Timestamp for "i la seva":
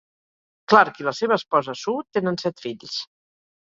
1.03-1.39